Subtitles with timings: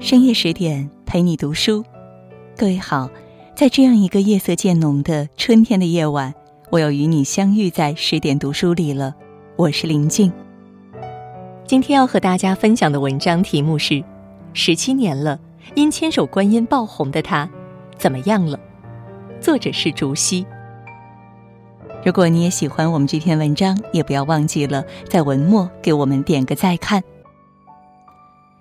[0.00, 1.84] 深夜十点陪你读书，
[2.56, 3.10] 各位好，
[3.56, 6.32] 在这样一个夜色渐浓的春天的夜晚，
[6.70, 9.12] 我又与你相遇在十点读书里了。
[9.56, 10.32] 我是林静。
[11.66, 14.04] 今天要和大家分享的文章题目是：
[14.52, 15.36] 十七年了，
[15.74, 17.50] 因千手观音爆红的他，
[17.96, 18.58] 怎么样了？
[19.40, 20.46] 作者是竹溪。
[22.04, 27.02] 如果你也喜欢我们这篇文章，也不要忘记了在文末给我们点个再看。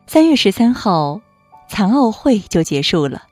[0.08, 1.22] 三月十三号。
[1.70, 3.24] 残奥会就结束了，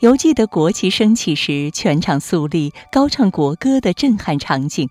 [0.00, 4.88] 犹记得国旗升起时全场肃立、高唱国歌的震撼场景，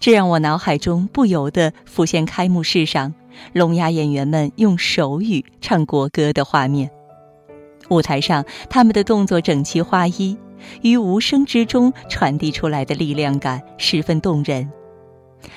[0.00, 3.14] 这让我脑海中不由得浮现开幕式上
[3.52, 6.90] 聋哑演员们用手语唱国歌的画面。
[7.88, 10.36] 舞台上，他们的动作整齐划一，
[10.80, 14.70] 于无声之中传递出来的力量感十分动人，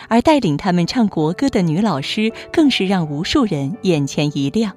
[0.09, 4.75] 而带领他们唱国歌的女老师更是让无数人眼前一亮。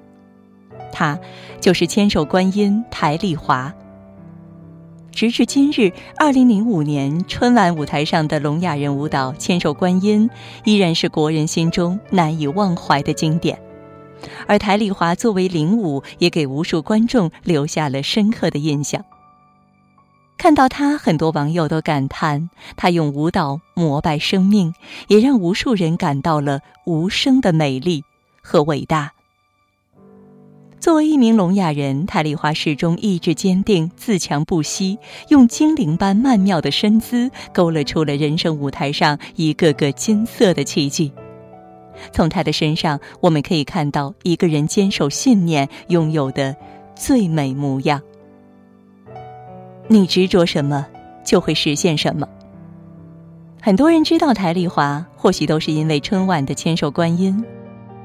[0.91, 1.19] 她
[1.59, 3.73] 就是千手观音台丽华。
[5.11, 10.29] 直至今日，二零零五年春晚舞台上的聋哑人舞蹈《千手观音》
[10.63, 13.59] 依然是国人心中难以忘怀的经典，
[14.47, 19.03] 而台丽华作为领舞，也给无数观众留下了深刻的印象。
[20.37, 24.73] 看到她，很多网友都感叹她用舞蹈膜拜生命，
[25.09, 28.05] 也让无数人感到了无声的美丽
[28.41, 29.11] 和伟大。
[30.79, 41.11] 作为一名聋哑人，泰丽华始终意志坚定、自强不息，用精灵般曼妙的身姿勾勒出了人生舞台上一个个金色的奇迹。
[42.13, 46.55] 从她的身上，我们可以看到一个人坚守信念拥有的
[46.95, 48.01] 最美模样。
[49.89, 50.87] 你执着什么，
[51.25, 52.25] 就会实现什么。
[53.61, 57.43] 很多人知道台丽华，或许都是因为春晚的千手观音。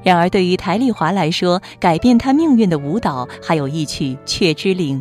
[0.05, 4.99] 然而，对于台丽华来说，改变她命运的舞蹈还有一曲《雀之灵》。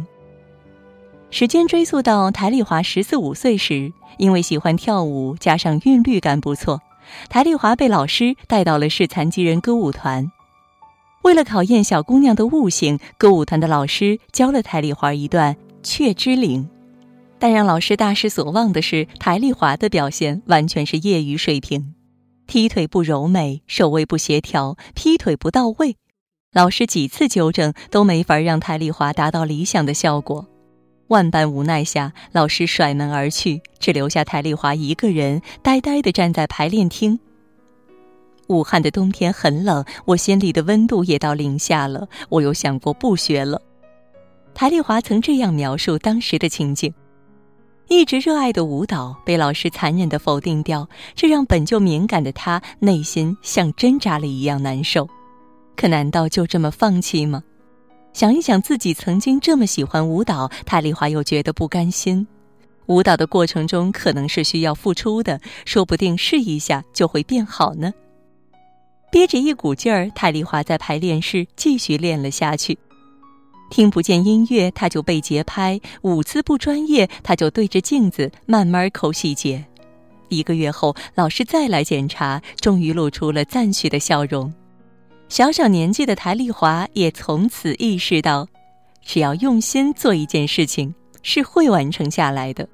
[1.31, 6.81] 时间追溯到台丽华十四五岁时，因为喜欢跳舞，加上韵律感不错，
[7.29, 10.33] 台丽华被老师带到了市残疾人歌舞团。
[11.21, 16.63] 为了考验小姑娘的悟性，歌舞团的老师教了台丽华一段《雀之灵》，
[17.39, 21.94] 但让老师大失所望的是，台丽华的表现完全是业余水平。
[22.47, 25.97] 踢腿不柔美，手位不协调，劈腿不到位，
[26.53, 30.47] 老师几次纠正都没法让台丽华达到理想的效果。
[31.09, 37.19] 万般无奈下，老师甩门而去，只留下台丽华一个人呆呆地站在排练厅。
[38.47, 42.09] 武汉的冬天很冷，我心里的温度也到零下了。
[42.29, 43.61] 我又想过不学了。
[44.55, 46.93] 台丽华曾这样描述当时的情景。
[47.89, 55.09] 一直热爱的舞蹈被老师残忍的否定掉，这让本就敏感的他内心像针扎了一样难受。
[55.77, 57.43] 可难道就这么放弃吗？
[58.13, 62.27] 想一想自己曾经这么喜欢舞蹈，泰丽华又觉得不甘心。
[62.87, 67.93] 舞蹈的过程中可能是需要付出的，说不定试一下就会变好呢。
[69.11, 72.79] 憋着一股劲儿，泰丽华在排练室继续练了下去。
[73.75, 79.65] 听不见音乐，他就背节拍；舞姿不专业，他就对着镜子慢慢抠细节。
[80.29, 84.55] 一个月后，老师再来检查，终于露出了赞许的笑容。
[85.29, 88.47] 小小年纪的台丽华也从此意识到，
[89.05, 92.69] 只要用心做一件事情，是会完成下来的。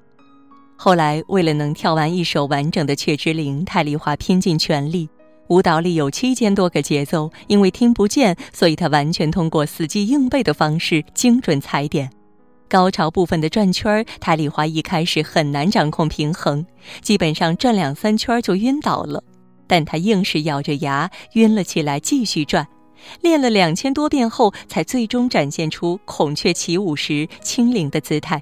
[0.77, 5.09] 后来，为了能跳完一首完整的《雀之灵》，台丽华拼尽全力。
[5.51, 12.09] 舞蹈里有七千多个节奏，因为听不见，所以他完全通过死记硬背的方式精准踩点。
[12.69, 16.65] 高潮部分的转圈儿，泰丽华一开始很难掌控平衡，
[17.01, 19.21] 基本上转两三圈就晕倒了。
[19.67, 22.65] 但他硬是咬着牙晕了起来，继续转。
[23.19, 28.41] 练了两千多遍后，才最终展现出孔雀起舞时轻灵的姿态。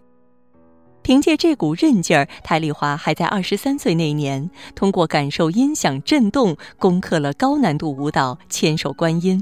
[1.09, 9.39] 凭借这股韧劲儿，台丽华还在二十三岁那年，通过感受音响震动，攻克了高难度舞蹈《千手观音》。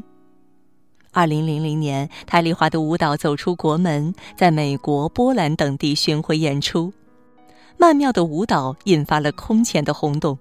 [1.11, 6.93] 二零零零年，台丽华的舞蹈走出国门，在美国、波兰等地巡回演出。
[7.75, 10.39] 曼妙的舞蹈引发了空前的轰动，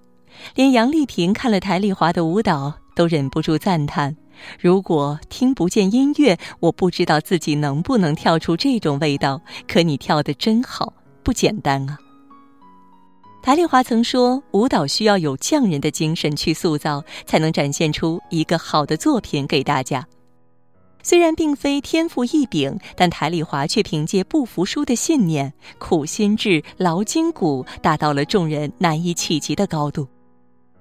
[0.55, 4.15] 连杨丽萍看了台丽华的舞蹈，都忍不住赞叹
[4.61, 9.41] ：“如果听不见音乐，我不知道自己能不能跳出这种味道。
[9.67, 10.93] 可你跳得真好。”
[11.27, 11.99] 不简单啊！
[13.43, 20.07] 台丽华曾说，舞蹈需要有匠人的精神去塑造，才能展现出一个好的作品给大家。
[21.03, 30.07] 虽然并非天赋异禀，但台丽华却凭借不服输的信念、苦心志、劳筋骨，达到了众人难以企及的高度。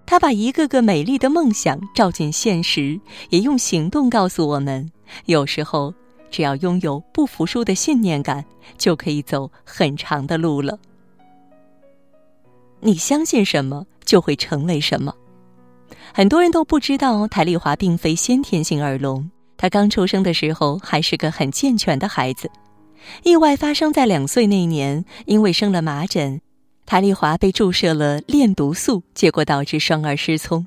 [0.06, 3.00] 他把一个个美丽的梦想照进现实，
[3.30, 4.88] 也用行动告诉我们：
[5.24, 5.92] 有时候
[6.30, 8.44] 只要拥有不服输的信念感，
[8.76, 10.78] 就可以走很长的路了。
[12.80, 15.14] 你相信什么，就会成为什么。
[16.12, 19.30] 很多人都不知道，台丽华并非先天性耳聋。
[19.56, 22.50] 她刚出生的时候还是个很健全的孩子，
[23.22, 26.40] 意外发生在两岁那年，因为生了麻疹，
[26.84, 30.66] 台丽华被注射了链毒素，结果导致双耳失聪。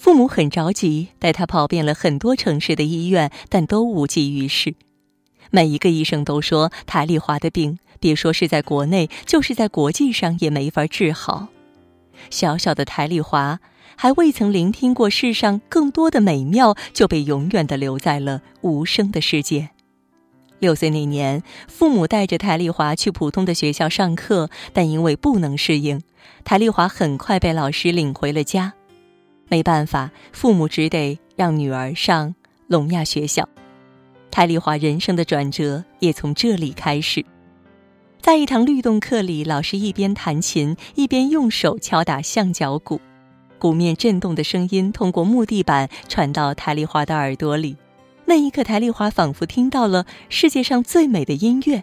[0.00, 4.74] 父母很着急，带他跑遍了很多城市的医院，但都无济于事。
[5.50, 11.48] 每一个医生都说，台丽华的病，别说是在国内，就是在国际上也没法治好。
[12.30, 13.60] 小小的台丽华
[13.94, 19.68] 还未曾聆听过世上更多的美妙，就被永远的留在了无声的世界。
[20.60, 26.00] 六岁那年，父母带着台丽华去普通的学校上课，但因为不能适应，
[26.42, 28.72] 台丽华很快被老师领回了家。
[29.50, 32.34] 没办法，父母只得让女儿上
[32.68, 33.48] 聋哑学校。
[34.30, 37.24] 台丽华人生的转折也从这里开始。
[38.20, 43.00] 在一堂律动课里，老师一边弹琴，一边用手敲打象脚鼓，
[43.58, 47.76] 鼓面震动的声音通过木地板传到台丽华的耳朵里。
[48.26, 51.82] 那一刻，台丽华仿佛听到了世界上最美的音乐。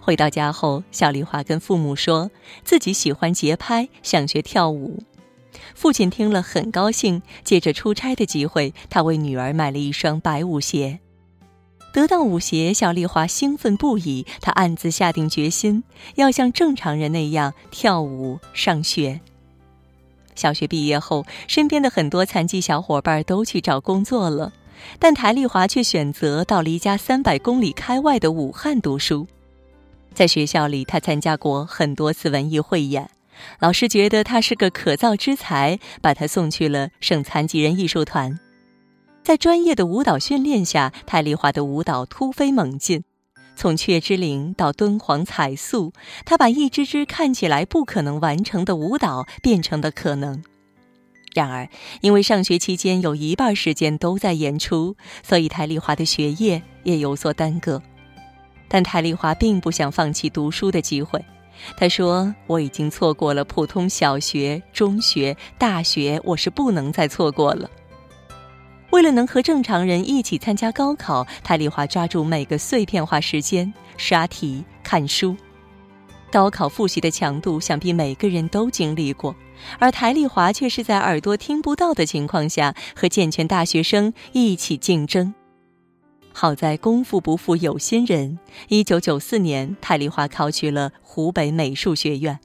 [0.00, 2.30] 回到家后，小丽华跟父母说
[2.64, 5.02] 自己喜欢节拍，想学跳舞。
[5.74, 11.00] 父亲听了很高兴，借着出差的机会，他为女儿买了一双白舞鞋。
[11.92, 14.26] 得到舞鞋，小丽华兴奋不已。
[14.42, 15.82] 她暗自下定决心，
[16.16, 19.20] 要像正常人那样跳舞、上学。
[20.34, 24.52] 小学毕业后，身边的很多残疾小伙伴都去找工作了，
[24.98, 29.26] 但台丽华却选择到离家三百公里开外的武汉读书。
[30.12, 33.08] 在学校里，她参加过很多次文艺汇演，
[33.58, 38.38] 老师觉得她是个可造之才，把她送去了省残疾人艺术团。
[39.22, 43.02] 在专业的舞蹈训练下，泰丽华的舞蹈突飞猛进，
[43.56, 45.92] 从《雀之灵》到敦煌彩塑，
[46.24, 50.44] 她把一支支看起来不可能完成的舞蹈变成了可能。
[51.34, 51.68] 然而，
[52.00, 57.82] 因为上学期间有一半时间都在演出，所以泰丽华的学业也有所耽搁。
[58.68, 61.22] 但泰丽华并不想放弃读书的机会，
[61.76, 67.70] 他说：“我已经错过了普通小学、中学、大学，我是不能再错过了。”
[68.90, 75.36] 为了能和正常人一起参加高考，台丽华抓住每个碎片化时间刷题、看书。
[76.30, 79.34] 高考复习的强度，想必每个人都经历过，
[79.78, 85.34] 而台丽华却是在耳朵听不到的情况下，和健全大学生一起竞争。
[86.38, 88.38] 好在功夫不负有心人，
[88.68, 92.38] 一九九四年，台丽华考取了湖北美术学院。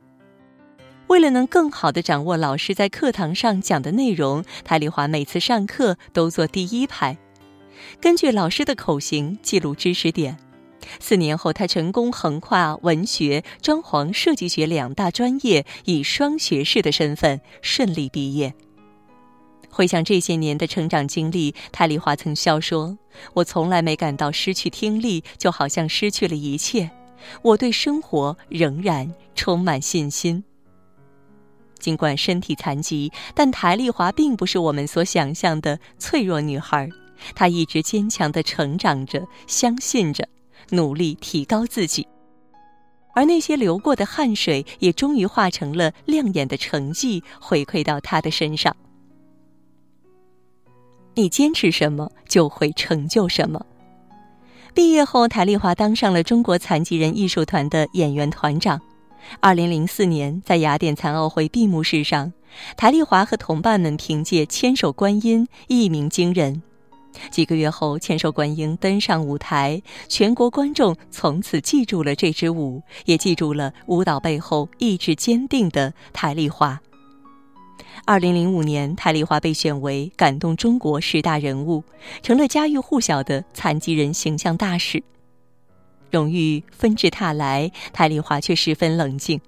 [1.07, 7.17] 为了能更好地掌握老师在课堂上讲的内容，台丽华每次上课都坐第一排，
[7.99, 10.37] 根据老师的口型记录知识点。
[11.01, 18.53] 四年后，他成功横跨文学、装潢设计学两大专业，以双学士的身份顺利毕业。
[19.71, 22.97] 回想这些年的成长经历，台丽华曾笑说
[23.33, 26.91] ：“我从来没感到失去听力，就好像失去了一切。
[27.41, 30.43] 我对生活仍然充满信心。”
[31.79, 36.87] 尽管身体残疾，但台丽华并不是我们所想象的脆弱女孩。
[37.33, 40.27] 她一直坚强地成长着，相信着，
[40.69, 42.07] 努力提高自己。
[43.13, 48.75] 而那些流过的汗水，也终于化成了亮眼的成绩，回馈到她的身上。
[51.13, 53.63] 你坚持什么，就会成就什么。
[54.73, 58.79] 毕业后，台丽华当上了中国残疾人艺术团的演员团长。
[59.39, 62.31] 二零零四年，在雅典残奥会闭幕式上，
[62.77, 66.61] 台丽华和同伴们凭借《千手观音》一鸣惊人。
[67.29, 76.79] 几个月后，《千手观音》登上舞台，全国观众从此记住了这支舞，也记住了舞蹈背后意志坚定的台丽华。
[78.05, 81.83] 二零零五年，台丽华被选为感动中国十大人物，
[82.23, 85.03] 成了家喻户晓的残疾人形象大使。
[86.09, 89.39] 荣誉纷至沓来，台丽华却十分冷静。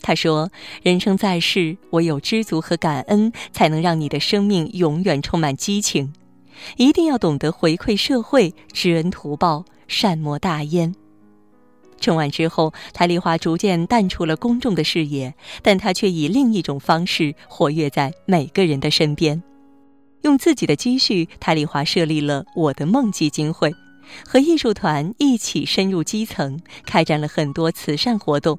[0.00, 0.50] 他说
[0.82, 6.14] ：“人生在世，唯有知足和感恩，才能让你的生命永远充满激情。
[6.76, 10.94] 一定要懂得回馈社会，知恩图报，善莫大焉。”
[12.00, 19.40] 春晚之后，台丽华逐渐淡出了公众的视野，但她却以另一种方式活跃在每个人的身边。
[20.22, 23.72] 用自己的积蓄，台丽华设立了“我的梦”基金会。
[24.26, 28.58] 和艺术团一起深入基层，开展了很多慈善活动。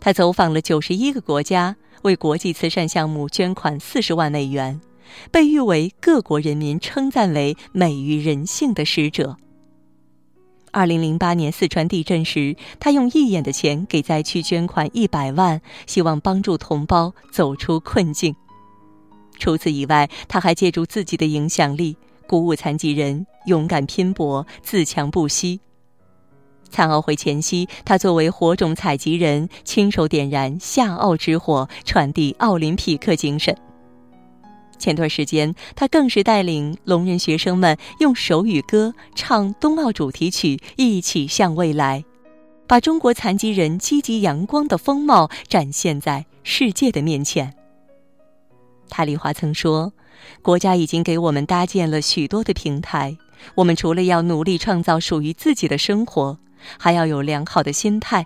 [0.00, 4.80] 他走访了九十一个国家，为国际慈善项目捐款四十万美元，
[5.30, 9.36] 被誉为各国人民称赞为美于人性的使者。
[10.78, 18.32] 二零零八年四川地震时，他用一眼的钱给灾区捐款一百万，希望帮助同胞走出困境。
[19.40, 21.96] 除此以外，他还借助自己的影响力，
[22.28, 25.58] 鼓舞残疾人勇敢拼搏、自强不息。
[26.70, 33.52] 残奥会前夕，他作为火种采集人，亲手点燃夏奥之火，传递奥林匹克精神。
[34.78, 42.00] 前段时间，他更是带领聋人学生们用手语歌唱冬奥主题曲《一起向未来》，
[42.66, 47.54] 把中国残疾人积极阳光的风貌展现在世界的面前。
[48.88, 49.92] 塔丽华曾说
[50.40, 53.18] ：“国家已经给我们搭建了许多的平台，
[53.56, 56.38] 我们除了要努力创造属于自己的生活，
[56.78, 58.24] 还要有良好的心态，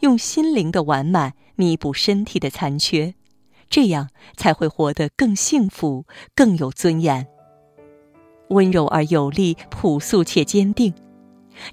[0.00, 3.14] 用心灵的完满弥补身体的残缺。”
[3.70, 7.26] 这样才会活得更幸福、更有尊严。
[8.48, 10.92] 温柔而有力，朴素且坚定。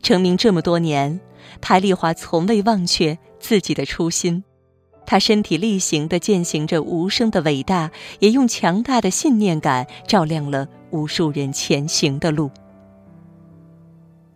[0.01, 1.19] 成名这么多年，
[1.59, 4.43] 台丽华从未忘却自己的初心。
[5.05, 12.49] 她身体力行地践行着无声的伟大，也用强大的信念感照亮了无数人前行的路。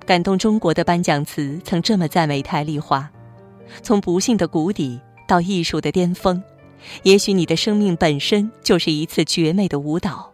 [0.06, 3.10] 感动中国的颁奖词曾这么赞美台丽华：
[3.82, 6.44] 从不幸的谷底到艺术的巅峰。
[7.04, 10.32] 也许你的生命本身就是一次绝美的舞蹈，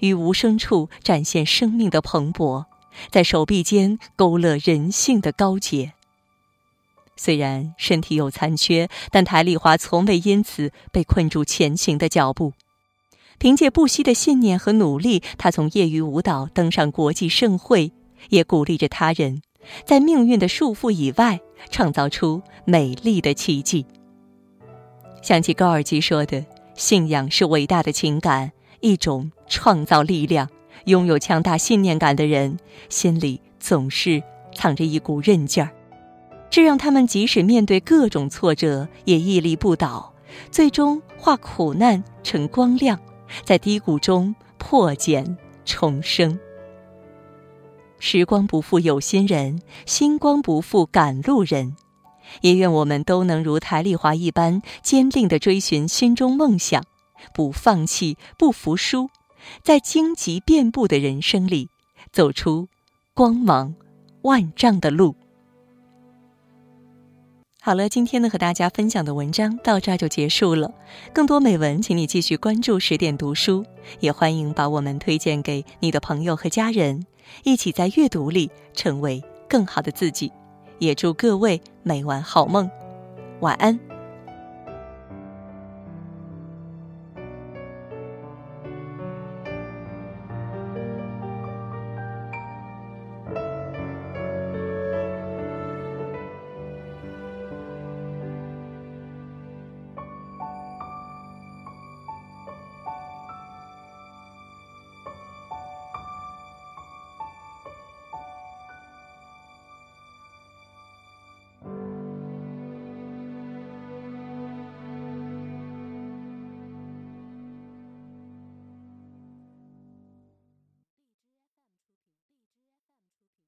[0.00, 2.64] 于无声处展现生命的蓬勃，
[3.10, 5.92] 在手臂间勾勒人性的高洁。
[7.16, 12.52] 虽然身体有残缺，但台丽华从未因此被困住前行的脚步。
[13.38, 17.92] 凭借不息的信念和努力，他从业余舞蹈登上国际盛会，
[18.30, 19.42] 也鼓励着他人，
[19.84, 23.84] 在命运的束缚以外，创造出美丽的奇迹。
[25.22, 28.50] 想起高尔基说的：“信仰是伟大的情感，
[28.80, 30.48] 一种创造力量。
[30.86, 34.20] 拥有强大信念感的人，心里总是
[34.52, 35.70] 藏着一股韧劲儿，
[36.50, 40.12] 这让他们即使面对各种挫折，也屹立不倒，
[40.50, 42.98] 最终化苦难成光亮，
[43.44, 46.36] 在低谷中破茧重生。
[48.00, 51.76] 时光不负有心人，星光不负赶路人。”
[52.40, 56.84] 也愿我们都能如台丽华一般坚定地追寻心中梦想，
[57.34, 59.08] 不放弃，不服输，
[59.62, 61.68] 在荆棘遍布的人生里，
[62.12, 62.68] 走出
[63.14, 63.74] 光芒
[64.22, 65.14] 万丈的路。
[67.64, 70.74] 好了，今天呢和大家分享的文章到这儿就结束了。
[71.12, 73.64] 更多美文，请你继续关注十点读书，
[74.00, 77.06] 也欢迎把我们推荐给你的朋友和家人，
[77.44, 80.32] 一起在阅读里成为更好的自己。
[80.82, 82.68] 也祝各位每晚好梦，
[83.38, 83.91] 晚安。